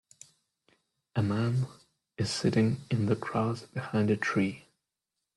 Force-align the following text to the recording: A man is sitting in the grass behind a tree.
A 1.15 1.21
man 1.21 1.67
is 2.17 2.31
sitting 2.31 2.77
in 2.89 3.05
the 3.05 3.13
grass 3.15 3.67
behind 3.67 4.09
a 4.09 4.17
tree. 4.17 4.65